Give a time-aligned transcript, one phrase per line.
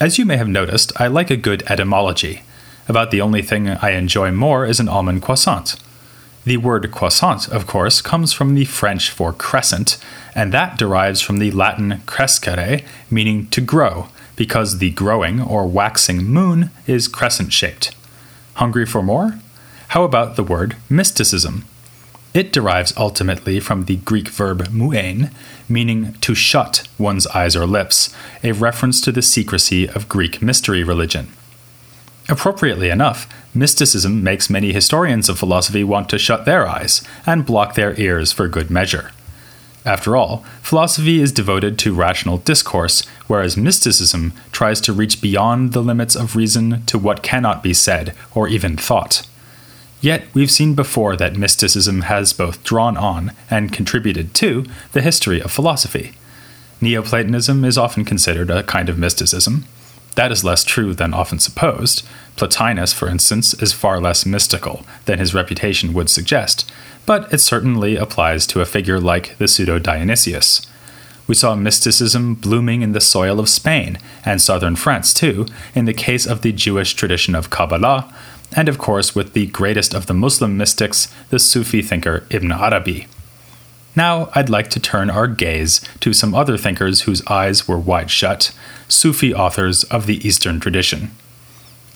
[0.00, 2.42] As you may have noticed, I like a good etymology.
[2.88, 5.76] About the only thing I enjoy more is an almond croissant.
[6.44, 9.98] The word croissant, of course, comes from the French for crescent,
[10.34, 16.24] and that derives from the Latin crescere, meaning to grow, because the growing or waxing
[16.24, 17.94] moon is crescent shaped.
[18.54, 19.38] Hungry for more?
[19.88, 21.64] How about the word mysticism?
[22.34, 25.32] It derives ultimately from the Greek verb muein,
[25.68, 30.84] meaning to shut one's eyes or lips, a reference to the secrecy of Greek mystery
[30.84, 31.28] religion.
[32.28, 33.26] Appropriately enough,
[33.58, 38.32] mysticism makes many historians of philosophy want to shut their eyes and block their ears
[38.32, 39.10] for good measure.
[39.84, 45.82] After all, philosophy is devoted to rational discourse, whereas mysticism tries to reach beyond the
[45.82, 49.26] limits of reason to what cannot be said or even thought.
[50.00, 55.40] Yet, we've seen before that mysticism has both drawn on and contributed to the history
[55.40, 56.12] of philosophy.
[56.80, 59.64] Neoplatonism is often considered a kind of mysticism,
[60.18, 62.04] that is less true than often supposed.
[62.34, 66.68] Plotinus, for instance, is far less mystical than his reputation would suggest,
[67.06, 70.66] but it certainly applies to a figure like the pseudo Dionysius.
[71.28, 75.94] We saw mysticism blooming in the soil of Spain and southern France, too, in the
[75.94, 78.12] case of the Jewish tradition of Kabbalah,
[78.56, 83.06] and of course with the greatest of the Muslim mystics, the Sufi thinker Ibn Arabi.
[83.96, 88.10] Now I'd like to turn our gaze to some other thinkers whose eyes were wide
[88.10, 88.54] shut,
[88.88, 91.10] Sufi authors of the Eastern tradition.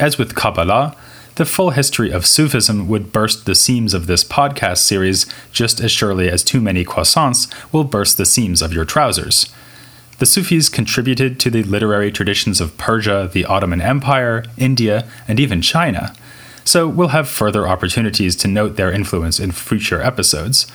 [0.00, 0.97] As with Kabbalah,
[1.36, 5.91] the full history of Sufism would burst the seams of this podcast series just as
[5.91, 9.53] surely as too many croissants will burst the seams of your trousers.
[10.19, 15.62] The Sufis contributed to the literary traditions of Persia, the Ottoman Empire, India, and even
[15.62, 16.14] China,
[16.64, 20.66] so we'll have further opportunities to note their influence in future episodes.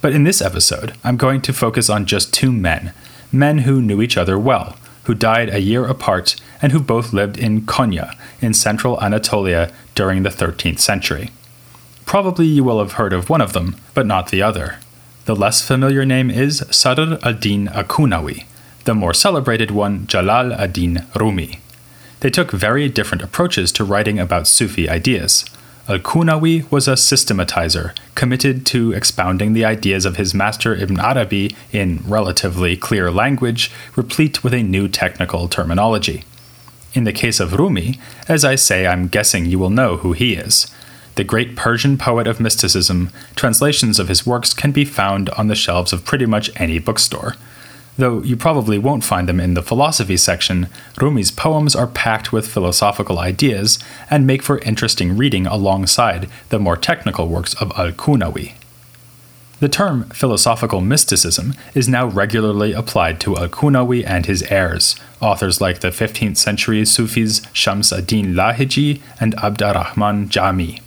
[0.00, 2.92] But in this episode, I'm going to focus on just two men,
[3.32, 7.38] men who knew each other well, who died a year apart, and who both lived
[7.38, 11.30] in Konya, in central Anatolia, during the 13th century.
[12.04, 14.78] Probably you will have heard of one of them, but not the other.
[15.24, 18.44] The less familiar name is Sadr ad-Din al-Qunawi,
[18.84, 21.60] the more celebrated one Jalal ad-Din Rumi.
[22.20, 25.44] They took very different approaches to writing about Sufi ideas.
[25.88, 31.54] Al Kunawi was a systematizer, committed to expounding the ideas of his master Ibn Arabi
[31.70, 36.24] in relatively clear language, replete with a new technical terminology.
[36.94, 40.34] In the case of Rumi, as I say, I'm guessing you will know who he
[40.34, 40.66] is.
[41.14, 45.54] The great Persian poet of mysticism, translations of his works can be found on the
[45.54, 47.36] shelves of pretty much any bookstore.
[47.98, 50.68] Though you probably won't find them in the philosophy section,
[51.00, 53.78] Rumi's poems are packed with philosophical ideas
[54.10, 58.52] and make for interesting reading alongside the more technical works of Al Kunawi.
[59.58, 65.62] The term philosophical mysticism is now regularly applied to Al Kunawi and his heirs, authors
[65.62, 70.80] like the 15th century Sufis Shams ad-Din Lahiji and Abd ar-Rahman Jami.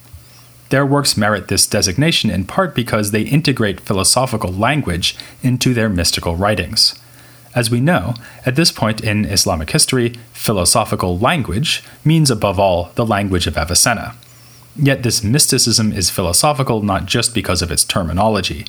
[0.69, 6.35] Their works merit this designation in part because they integrate philosophical language into their mystical
[6.35, 6.97] writings.
[7.55, 8.13] As we know,
[8.45, 14.15] at this point in Islamic history, philosophical language means above all the language of Avicenna.
[14.75, 18.65] Yet this mysticism is philosophical not just because of its terminology.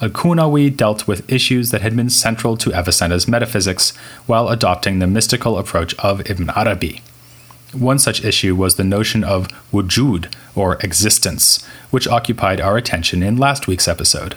[0.00, 3.94] Al-Kunawi dealt with issues that had been central to Avicenna's metaphysics
[4.26, 7.02] while adopting the mystical approach of Ibn Arabi.
[7.72, 13.36] One such issue was the notion of wujud, or existence, which occupied our attention in
[13.36, 14.36] last week's episode.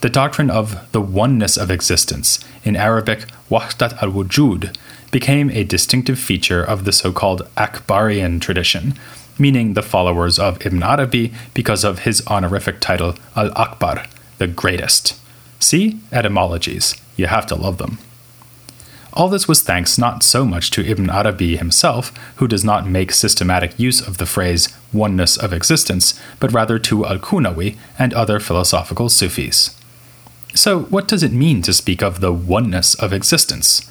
[0.00, 4.76] The doctrine of the oneness of existence, in Arabic wahdat al wujud,
[5.10, 8.94] became a distinctive feature of the so called Akbarian tradition,
[9.38, 14.04] meaning the followers of Ibn Arabi because of his honorific title Al Akbar,
[14.38, 15.18] the greatest.
[15.60, 15.98] See?
[16.12, 16.94] Etymologies.
[17.16, 17.98] You have to love them.
[19.18, 23.10] All this was thanks not so much to Ibn Arabi himself, who does not make
[23.10, 28.38] systematic use of the phrase oneness of existence, but rather to Al Kunawi and other
[28.38, 29.76] philosophical Sufis.
[30.54, 33.90] So, what does it mean to speak of the oneness of existence?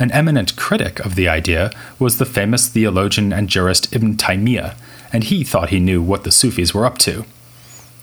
[0.00, 4.74] An eminent critic of the idea was the famous theologian and jurist Ibn Taymiyyah,
[5.12, 7.24] and he thought he knew what the Sufis were up to.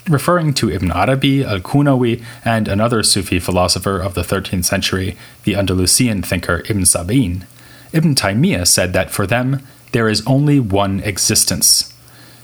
[0.09, 5.55] Referring to Ibn Arabi, al Kunawi, and another Sufi philosopher of the 13th century, the
[5.55, 7.45] Andalusian thinker Ibn Sab'in,
[7.93, 9.61] Ibn Taymiyyah said that for them,
[9.91, 11.93] there is only one existence.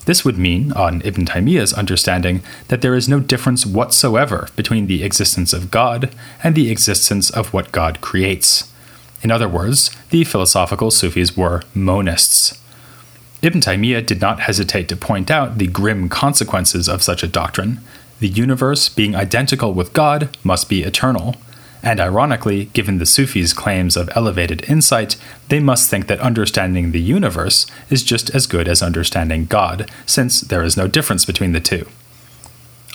[0.06, 5.04] This would mean, on Ibn Taymiyyah's understanding, that there is no difference whatsoever between the
[5.04, 6.09] existence of God
[6.44, 8.71] and the existence of what God creates.
[9.21, 12.57] In other words, the philosophical Sufis were monists.
[13.42, 17.81] Ibn Taymiyyah did not hesitate to point out the grim consequences of such a doctrine.
[18.19, 21.36] The universe, being identical with God, must be eternal.
[21.84, 25.18] And ironically, given the Sufis' claims of elevated insight,
[25.50, 30.42] they must think that understanding the universe is just as good as understanding God, since
[30.42, 31.88] there is no difference between the two.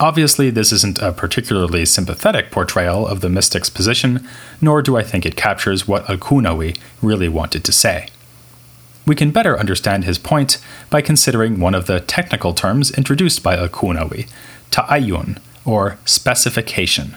[0.01, 4.27] Obviously, this isn't a particularly sympathetic portrayal of the mystic's position,
[4.61, 8.09] nor do I think it captures what Al Qunawi really wanted to say.
[9.05, 10.59] We can better understand his point
[10.89, 14.29] by considering one of the technical terms introduced by Al Qunawi,
[14.71, 17.17] ta'ayyun, or specification.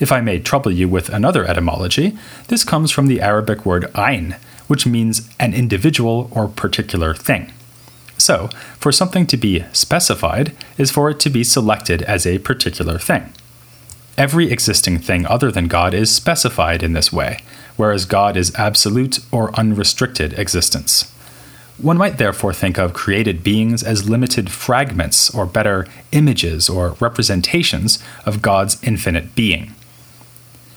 [0.00, 2.16] If I may trouble you with another etymology,
[2.48, 7.52] this comes from the Arabic word ayn, which means an individual or particular thing.
[8.18, 12.98] So, for something to be specified is for it to be selected as a particular
[12.98, 13.32] thing.
[14.16, 17.40] Every existing thing other than God is specified in this way,
[17.76, 21.10] whereas God is absolute or unrestricted existence.
[21.78, 28.02] One might therefore think of created beings as limited fragments, or better, images or representations
[28.24, 29.74] of God's infinite being.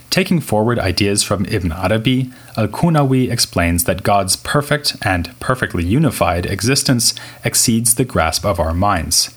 [0.09, 6.45] Taking forward ideas from Ibn Arabi, Al Qunawi explains that God's perfect and perfectly unified
[6.47, 7.13] existence
[7.44, 9.35] exceeds the grasp of our minds.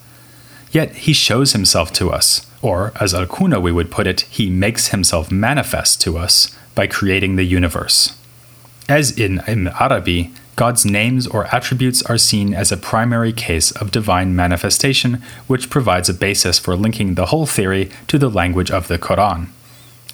[0.70, 4.88] Yet he shows himself to us, or as Al Qunawi would put it, he makes
[4.88, 8.16] himself manifest to us by creating the universe.
[8.88, 13.90] As in Ibn Arabi, God's names or attributes are seen as a primary case of
[13.90, 18.88] divine manifestation, which provides a basis for linking the whole theory to the language of
[18.88, 19.48] the Quran.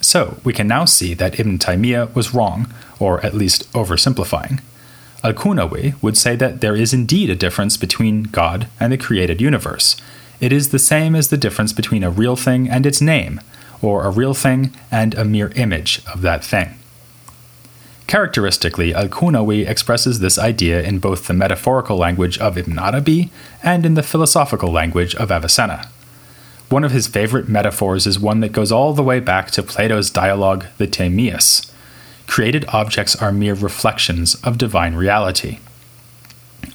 [0.01, 2.67] So, we can now see that Ibn Taymiyyah was wrong,
[2.99, 4.61] or at least oversimplifying.
[5.23, 9.41] Al Qunawi would say that there is indeed a difference between God and the created
[9.41, 9.95] universe.
[10.41, 13.41] It is the same as the difference between a real thing and its name,
[13.83, 16.77] or a real thing and a mere image of that thing.
[18.07, 23.31] Characteristically, Al Qunawi expresses this idea in both the metaphorical language of Ibn Arabi
[23.63, 25.91] and in the philosophical language of Avicenna.
[26.69, 30.11] One of his favorite metaphors is one that goes all the way back to Plato's
[30.11, 31.73] dialogue, the Timaeus.
[32.27, 35.59] Created objects are mere reflections of divine reality.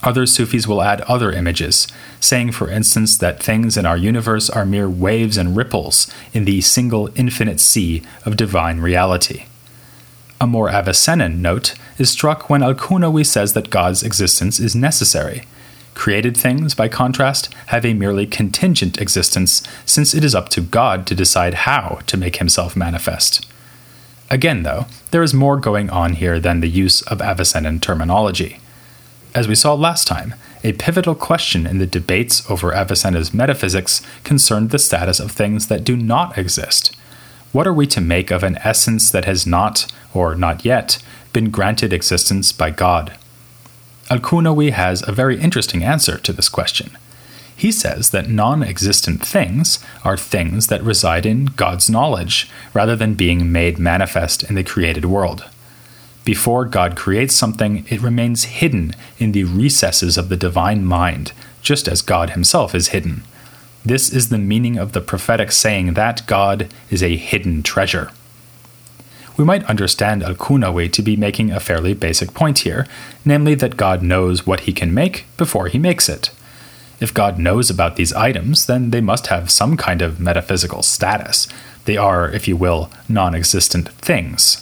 [0.02, 1.86] Other Sufis will add other images,
[2.18, 6.60] saying, for instance, that things in our universe are mere waves and ripples in the
[6.60, 9.46] single infinite sea of divine reality.
[10.40, 15.44] A more Avicennan note is struck when Al Qunawi says that God's existence is necessary,
[15.94, 21.06] Created things, by contrast, have a merely contingent existence, since it is up to God
[21.06, 23.46] to decide how to make himself manifest.
[24.30, 28.58] Again, though, there is more going on here than the use of Avicennan terminology.
[29.34, 34.70] As we saw last time, a pivotal question in the debates over Avicenna's metaphysics concerned
[34.70, 36.94] the status of things that do not exist.
[37.50, 41.02] What are we to make of an essence that has not, or not yet,
[41.32, 43.16] been granted existence by God?
[44.10, 46.98] Al Qunawi has a very interesting answer to this question.
[47.56, 53.14] He says that non existent things are things that reside in God's knowledge, rather than
[53.14, 55.48] being made manifest in the created world.
[56.24, 61.88] Before God creates something, it remains hidden in the recesses of the divine mind, just
[61.88, 63.24] as God himself is hidden.
[63.84, 68.10] This is the meaning of the prophetic saying that God is a hidden treasure
[69.36, 72.86] we might understand Al Qunawi to be making a fairly basic point here,
[73.24, 76.30] namely that God knows what he can make before he makes it.
[77.00, 81.48] If God knows about these items, then they must have some kind of metaphysical status.
[81.84, 84.61] They are, if you will, non existent things.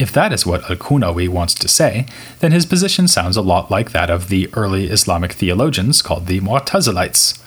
[0.00, 2.06] If that is what Al Qunawi wants to say,
[2.38, 6.40] then his position sounds a lot like that of the early Islamic theologians called the
[6.40, 7.38] Mu'tazilites.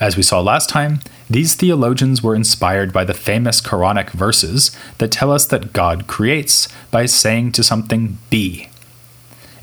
[0.00, 5.12] As we saw last time, these theologians were inspired by the famous Quranic verses that
[5.12, 8.70] tell us that God creates by saying to something, be.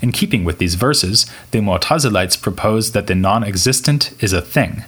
[0.00, 4.84] In keeping with these verses, the Mu'tazilites propose that the non existent is a thing.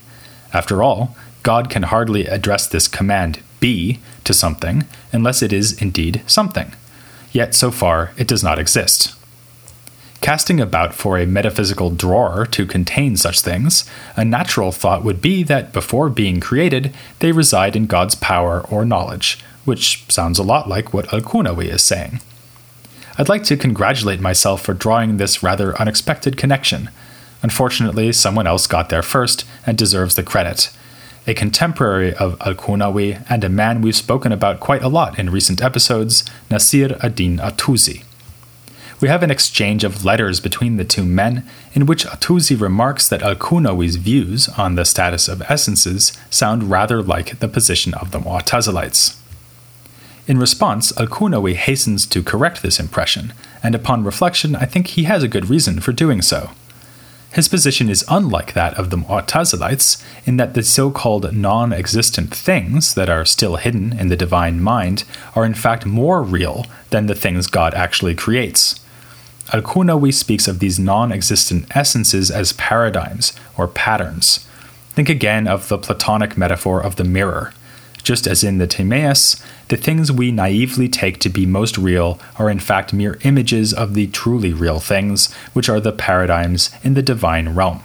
[0.52, 6.22] After all, God can hardly address this command, be, to something, unless it is indeed
[6.28, 6.74] something.
[7.32, 9.14] Yet so far, it does not exist.
[10.20, 15.42] Casting about for a metaphysical drawer to contain such things, a natural thought would be
[15.44, 20.68] that before being created, they reside in God's power or knowledge, which sounds a lot
[20.68, 22.20] like what Al Qunawi is saying.
[23.16, 26.90] I'd like to congratulate myself for drawing this rather unexpected connection.
[27.42, 30.70] Unfortunately, someone else got there first and deserves the credit.
[31.26, 35.30] A contemporary of Al Qunawi and a man we've spoken about quite a lot in
[35.30, 38.04] recent episodes, Nasir ad-Din at-Tusi.
[39.00, 43.22] we have an exchange of letters between the two men in which at-Tusi remarks that
[43.22, 48.20] Al Kunawi's views on the status of essences sound rather like the position of the
[48.20, 49.16] Mu'tazilites.
[50.26, 55.04] In response, Al Kunawi hastens to correct this impression, and upon reflection, I think he
[55.04, 56.50] has a good reason for doing so.
[57.32, 62.34] His position is unlike that of the Mu'tazilites in that the so called non existent
[62.34, 65.04] things that are still hidden in the divine mind
[65.36, 68.80] are in fact more real than the things God actually creates.
[69.52, 74.46] Al Kunawi speaks of these non existent essences as paradigms or patterns.
[74.90, 77.52] Think again of the Platonic metaphor of the mirror.
[78.02, 82.50] Just as in the Timaeus, the things we naively take to be most real are
[82.50, 87.02] in fact mere images of the truly real things, which are the paradigms in the
[87.02, 87.82] divine realm.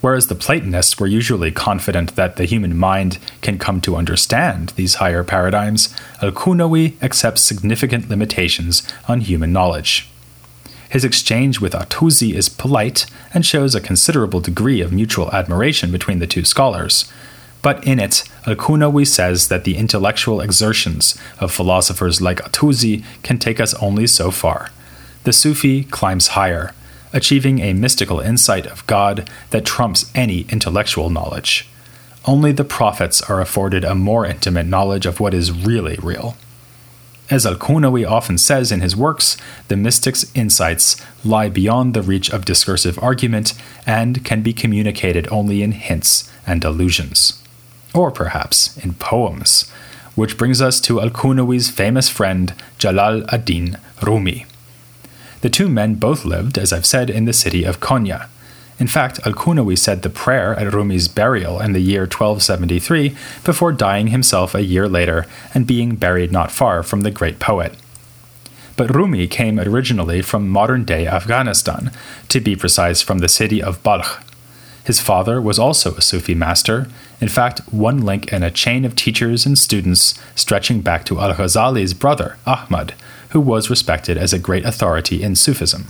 [0.00, 4.94] Whereas the Platonists were usually confident that the human mind can come to understand these
[4.94, 10.08] higher paradigms, Al Kunawi accepts significant limitations on human knowledge.
[10.90, 16.18] His exchange with at-Tusi is polite and shows a considerable degree of mutual admiration between
[16.18, 17.10] the two scholars.
[17.62, 23.38] But in it, Al Kunawi says that the intellectual exertions of philosophers like at-Tusi can
[23.38, 24.70] take us only so far.
[25.22, 26.74] The Sufi climbs higher,
[27.12, 31.68] achieving a mystical insight of God that trumps any intellectual knowledge.
[32.24, 36.36] Only the prophets are afforded a more intimate knowledge of what is really real.
[37.30, 39.36] As Al Kunawi often says in his works,
[39.68, 43.54] the mystic's insights lie beyond the reach of discursive argument
[43.86, 47.41] and can be communicated only in hints and allusions.
[47.94, 49.70] Or perhaps in poems,
[50.14, 54.46] which brings us to Al Kunawi's famous friend Jalal ad-Din Rumi.
[55.40, 58.28] The two men both lived, as I've said, in the city of Konya,
[58.82, 63.70] in fact, Al Kunawi said the prayer at Rumi's burial in the year 1273 before
[63.70, 67.76] dying himself a year later and being buried not far from the great poet.
[68.76, 71.92] But Rumi came originally from modern day Afghanistan,
[72.28, 74.24] to be precise, from the city of Balkh.
[74.84, 76.88] His father was also a Sufi master,
[77.20, 81.34] in fact, one link in a chain of teachers and students stretching back to Al
[81.34, 82.94] Ghazali's brother, Ahmad,
[83.28, 85.86] who was respected as a great authority in Sufism.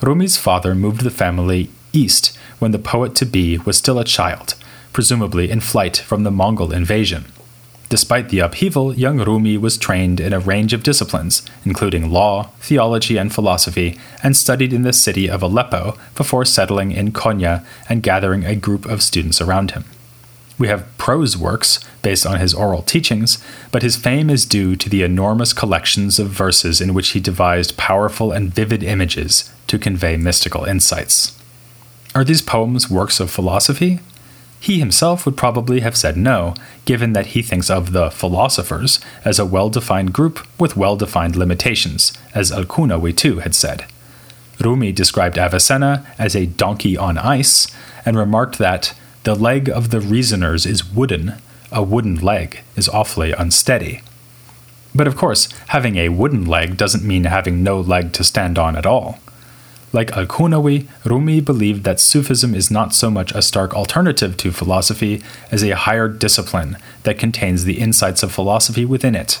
[0.00, 4.54] Rumi's father moved the family east when the poet to be was still a child,
[4.92, 7.26] presumably in flight from the Mongol invasion.
[7.88, 13.16] Despite the upheaval, young Rumi was trained in a range of disciplines, including law, theology,
[13.16, 18.44] and philosophy, and studied in the city of Aleppo before settling in Konya and gathering
[18.44, 19.84] a group of students around him.
[20.56, 24.88] We have prose works based on his oral teachings, but his fame is due to
[24.88, 30.16] the enormous collections of verses in which he devised powerful and vivid images to convey
[30.16, 31.36] mystical insights.
[32.14, 33.98] Are these poems works of philosophy?
[34.64, 36.54] He himself would probably have said no,
[36.86, 41.36] given that he thinks of the philosophers as a well defined group with well defined
[41.36, 43.84] limitations, as Al Kunawi too had said.
[44.58, 47.66] Rumi described Avicenna as a donkey on ice
[48.06, 48.94] and remarked that
[49.24, 51.34] the leg of the reasoners is wooden,
[51.70, 54.00] a wooden leg is awfully unsteady.
[54.94, 58.76] But of course, having a wooden leg doesn't mean having no leg to stand on
[58.76, 59.18] at all.
[59.94, 60.26] Like Al
[61.04, 65.22] Rumi believed that Sufism is not so much a stark alternative to philosophy
[65.52, 69.40] as a higher discipline that contains the insights of philosophy within it.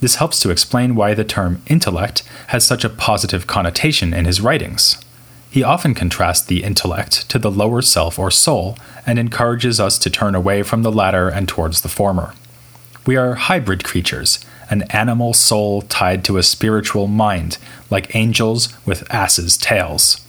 [0.00, 4.40] This helps to explain why the term intellect has such a positive connotation in his
[4.40, 5.04] writings.
[5.50, 10.08] He often contrasts the intellect to the lower self or soul and encourages us to
[10.08, 12.32] turn away from the latter and towards the former.
[13.04, 17.58] We are hybrid creatures, an animal soul tied to a spiritual mind,
[17.90, 20.20] like angels with asses' tails.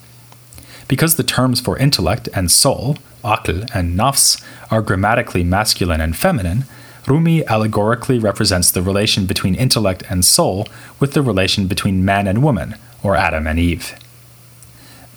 [0.88, 6.66] Because the terms for intellect and soul, aql and nafs, are grammatically masculine and feminine,
[7.08, 10.68] Rumi allegorically represents the relation between intellect and soul
[11.00, 13.96] with the relation between man and woman, or Adam and Eve.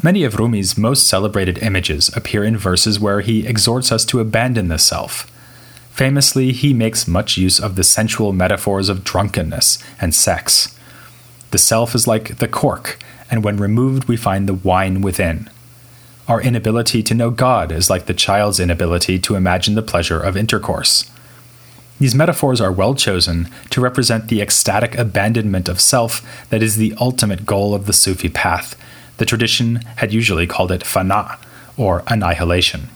[0.02, 4.68] Many of Rumi's most celebrated images appear in verses where he exhorts us to abandon
[4.68, 5.26] the self.
[5.98, 10.78] Famously, he makes much use of the sensual metaphors of drunkenness and sex.
[11.50, 15.50] The self is like the cork, and when removed, we find the wine within.
[16.28, 20.36] Our inability to know God is like the child's inability to imagine the pleasure of
[20.36, 21.10] intercourse.
[21.98, 26.94] These metaphors are well chosen to represent the ecstatic abandonment of self that is the
[27.00, 28.76] ultimate goal of the Sufi path
[29.16, 31.38] the tradition had usually called it fana,
[31.76, 32.88] or annihilation.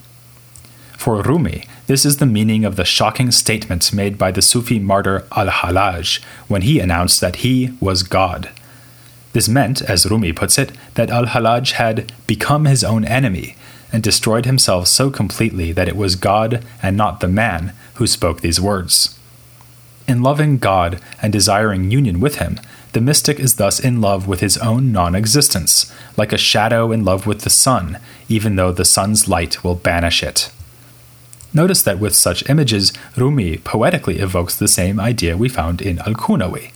[0.97, 5.25] For Rumi, this is the meaning of the shocking statement made by the Sufi martyr
[5.35, 8.49] Al Hallaj when he announced that he was God.
[9.33, 13.55] This meant, as Rumi puts it, that Al Hallaj had become his own enemy
[13.91, 18.41] and destroyed himself so completely that it was God and not the man who spoke
[18.41, 19.19] these words.
[20.07, 22.59] In loving God and desiring union with Him,
[22.93, 27.03] The mystic is thus in love with his own non existence, like a shadow in
[27.03, 27.97] love with the sun,
[28.29, 30.51] even though the sun's light will banish it.
[31.53, 36.13] Notice that with such images, Rumi poetically evokes the same idea we found in Al
[36.13, 36.71] Qunawi.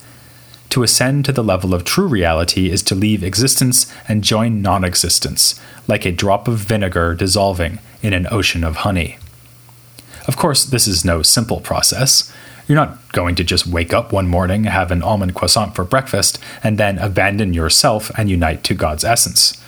[0.69, 4.83] To ascend to the level of true reality is to leave existence and join non
[4.83, 9.17] existence, like a drop of vinegar dissolving in an ocean of honey.
[10.27, 12.31] Of course, this is no simple process.
[12.67, 16.37] You're not going to just wake up one morning, have an almond croissant for breakfast,
[16.61, 19.59] and then abandon yourself and unite to God's essence.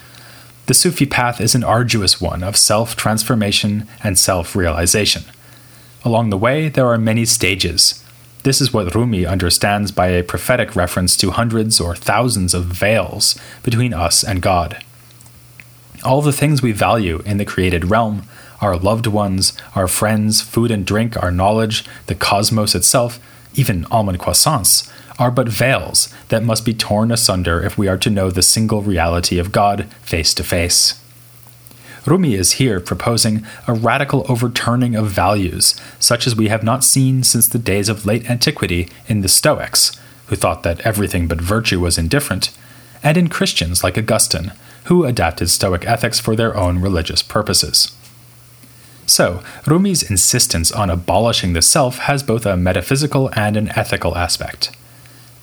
[0.69, 5.23] The Sufi path is an arduous one of self transformation and self realization.
[6.05, 8.05] Along the way, there are many stages.
[8.43, 13.35] This is what Rumi understands by a prophetic reference to hundreds or thousands of veils
[13.63, 14.77] between us and God.
[16.03, 18.27] All the things we value in the created realm
[18.61, 23.19] our loved ones, our friends, food and drink, our knowledge, the cosmos itself,
[23.55, 24.87] even almond croissants,
[25.19, 28.81] are but veils that must be torn asunder if we are to know the single
[28.81, 30.99] reality of God face to face.
[32.05, 37.23] Rumi is here proposing a radical overturning of values, such as we have not seen
[37.23, 39.91] since the days of late antiquity in the Stoics,
[40.27, 42.51] who thought that everything but virtue was indifferent,
[43.03, 44.53] and in Christians like Augustine,
[44.85, 47.95] who adapted Stoic ethics for their own religious purposes.
[49.05, 54.71] So, Rumi's insistence on abolishing the self has both a metaphysical and an ethical aspect.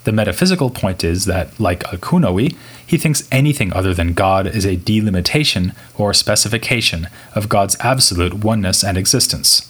[0.07, 2.55] The metaphysical point is that, like Al Qunawi,
[2.87, 8.85] he thinks anything other than God is a delimitation or specification of God's absolute oneness
[8.85, 9.69] and existence.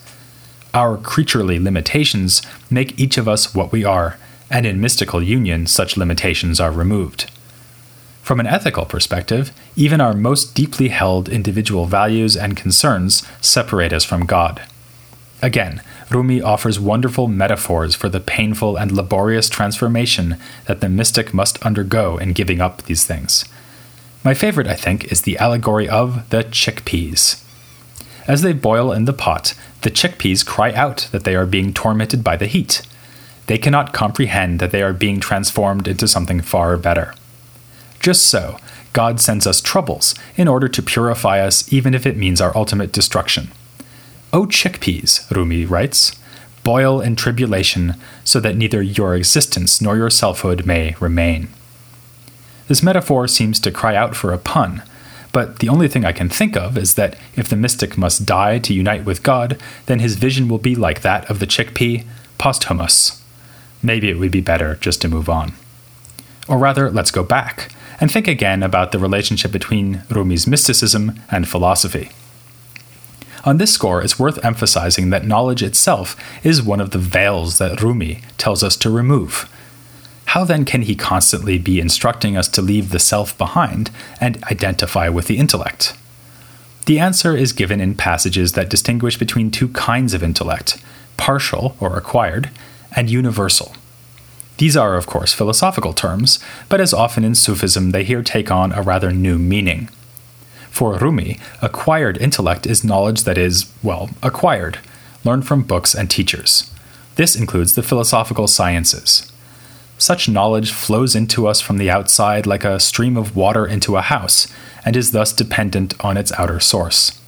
[0.75, 4.19] Our creaturely limitations make each of us what we are,
[4.51, 7.31] and in mystical union, such limitations are removed.
[8.21, 14.05] From an ethical perspective, even our most deeply held individual values and concerns separate us
[14.05, 14.61] from God.
[15.41, 20.37] Again, Rumi offers wonderful metaphors for the painful and laborious transformation
[20.67, 23.45] that the mystic must undergo in giving up these things.
[24.23, 27.43] My favorite, I think, is the allegory of the chickpeas.
[28.29, 32.25] As they boil in the pot, the chickpeas cry out that they are being tormented
[32.25, 32.83] by the heat.
[33.47, 37.15] They cannot comprehend that they are being transformed into something far better.
[38.01, 38.59] Just so,
[38.93, 42.93] God sends us troubles in order to purify us, even if it means our ultimate
[42.93, 43.51] destruction.
[44.37, 46.15] O chickpeas, Rumi writes,
[46.63, 51.49] boil in tribulation, so that neither your existence nor your selfhood may remain.
[52.69, 54.83] This metaphor seems to cry out for a pun,
[55.33, 58.59] but the only thing I can think of is that if the mystic must die
[58.59, 62.05] to unite with God, then his vision will be like that of the chickpea,
[62.37, 63.23] posthumous.
[63.83, 65.55] Maybe it would be better just to move on.
[66.47, 67.73] Or rather, let's go back
[68.03, 72.11] and think again about the relationship between Rumi's mysticism and philosophy.
[73.47, 77.81] On this score, it's worth emphasizing that knowledge itself is one of the veils that
[77.81, 79.49] Rumi tells us to remove.
[80.27, 85.09] How then can he constantly be instructing us to leave the self behind and identify
[85.09, 85.97] with the intellect?
[86.87, 90.83] The answer is given in passages that distinguish between two kinds of intellect
[91.17, 92.51] partial or acquired,
[92.95, 93.75] and universal.
[94.59, 98.73] These are, of course, philosophical terms, but as often in Sufism, they here take on
[98.73, 99.89] a rather new meaning.
[100.77, 104.79] For Rumi, acquired intellect is knowledge that is, well, acquired,
[105.25, 106.71] learned from books and teachers.
[107.15, 109.33] This includes the philosophical sciences.
[109.97, 114.03] Such knowledge flows into us from the outside like a stream of water into a
[114.03, 114.53] house,
[114.85, 117.19] and is thus dependent on its outer source.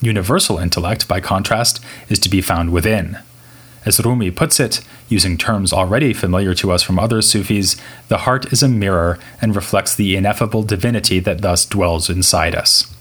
[0.00, 3.18] Universal intellect, by contrast, is to be found within,
[3.84, 7.76] as Rumi puts it, using terms already familiar to us from other Sufis,
[8.08, 12.92] the heart is a mirror and reflects the ineffable divinity that thus dwells inside us.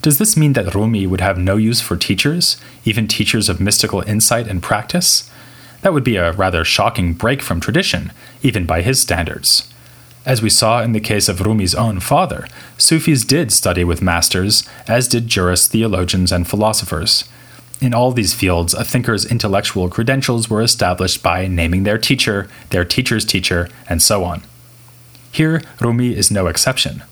[0.00, 4.00] Does this mean that Rumi would have no use for teachers, even teachers of mystical
[4.02, 5.30] insight and practice?
[5.82, 9.72] That would be a rather shocking break from tradition, even by his standards.
[10.24, 12.46] As we saw in the case of Rumi's own father,
[12.78, 17.24] Sufis did study with masters, as did jurists, theologians, and philosophers.
[17.82, 22.84] In all these fields, a thinker's intellectual credentials were established by naming their teacher, their
[22.84, 24.44] teacher's teacher, and so on.
[25.32, 27.02] Here, Rumi is no exception.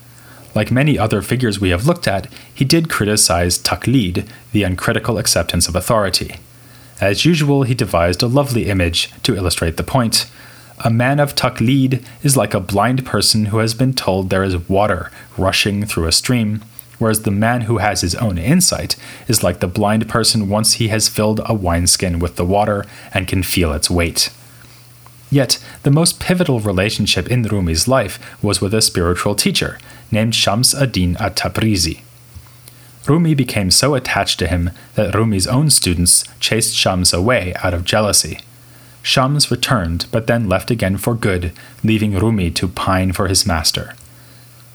[0.54, 5.66] Like many other figures we have looked at, he did criticize taqlid, the uncritical acceptance
[5.66, 6.36] of authority.
[7.00, 10.30] As usual, he devised a lovely image to illustrate the point.
[10.84, 14.68] A man of taqlid is like a blind person who has been told there is
[14.68, 16.62] water rushing through a stream,
[17.00, 18.94] whereas the man who has his own insight
[19.26, 23.26] is like the blind person once he has filled a wineskin with the water and
[23.26, 24.30] can feel its weight.
[25.30, 29.78] Yet, the most pivotal relationship in Rumi's life was with a spiritual teacher
[30.12, 32.02] named Shams ad-Din at-Tabrizi.
[33.06, 37.84] Rumi became so attached to him that Rumi's own students chased Shams away out of
[37.84, 38.40] jealousy.
[39.02, 43.94] Shams returned, but then left again for good, leaving Rumi to pine for his master.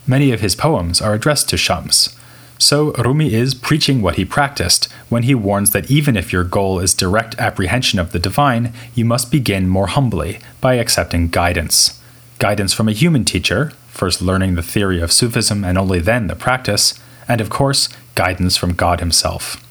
[0.07, 2.15] Many of his poems are addressed to Shams.
[2.57, 6.79] So Rumi is preaching what he practiced when he warns that even if your goal
[6.79, 12.01] is direct apprehension of the divine, you must begin more humbly by accepting guidance.
[12.39, 16.35] Guidance from a human teacher, first learning the theory of Sufism and only then the
[16.35, 19.61] practice, and of course, guidance from God Himself.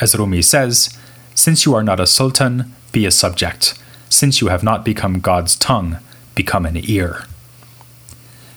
[0.00, 0.96] As Rumi says,
[1.34, 3.74] Since you are not a sultan, be a subject.
[4.08, 5.98] Since you have not become God's tongue,
[6.34, 7.24] become an ear.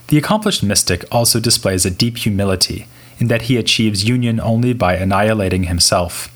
[0.10, 2.88] The accomplished mystic also displays a deep humility
[3.20, 6.36] in that he achieves union only by annihilating himself.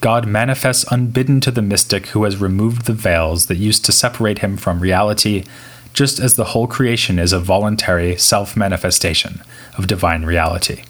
[0.00, 4.40] God manifests unbidden to the mystic who has removed the veils that used to separate
[4.40, 5.44] him from reality,
[5.92, 9.42] just as the whole creation is a voluntary self manifestation
[9.78, 10.82] of divine reality.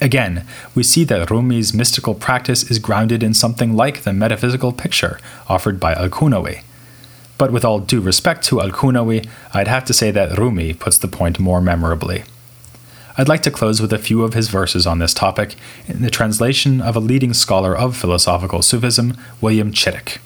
[0.00, 5.18] Again, we see that Rumi's mystical practice is grounded in something like the metaphysical picture
[5.48, 6.62] offered by Al Qunawi.
[7.40, 10.98] But with all due respect to Al Qunawi, I'd have to say that Rumi puts
[10.98, 12.24] the point more memorably.
[13.16, 15.54] I'd like to close with a few of his verses on this topic
[15.88, 20.18] in the translation of a leading scholar of philosophical Sufism, William Chittick.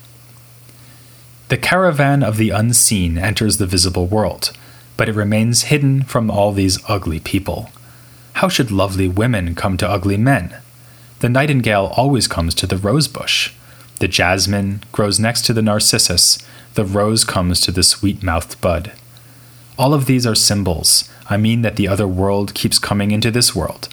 [1.50, 4.50] The caravan of the unseen enters the visible world,
[4.96, 7.70] but it remains hidden from all these ugly people.
[8.33, 10.57] How should lovely women come to ugly men?
[11.20, 13.53] The nightingale always comes to the rosebush.
[14.00, 16.38] The jasmine grows next to the narcissus.
[16.74, 18.92] The rose comes to the sweet mouthed bud.
[19.78, 21.08] All of these are symbols.
[21.30, 23.88] I mean that the other world keeps coming into this world.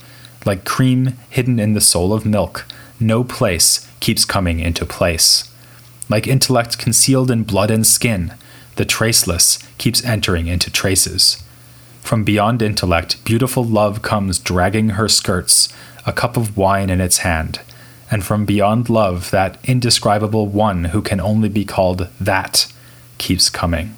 [0.45, 2.65] Like cream hidden in the soul of milk,
[2.99, 5.51] no place keeps coming into place.
[6.09, 8.33] Like intellect concealed in blood and skin,
[8.77, 11.43] the traceless keeps entering into traces.
[12.01, 15.69] From beyond intellect, beautiful love comes dragging her skirts,
[16.05, 17.61] a cup of wine in its hand.
[18.11, 22.71] And from beyond love, that indescribable one who can only be called that
[23.17, 23.95] keeps coming.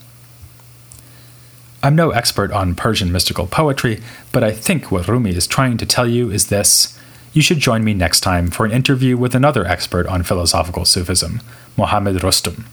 [1.81, 5.85] I'm no expert on Persian mystical poetry, but I think what Rumi is trying to
[5.85, 6.97] tell you is this.
[7.33, 11.41] You should join me next time for an interview with another expert on philosophical Sufism,
[11.75, 12.67] Mohammad Rustom.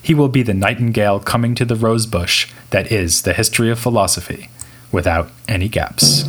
[0.00, 4.50] He will be the nightingale coming to the rosebush that is the history of philosophy
[4.92, 6.28] without any gaps.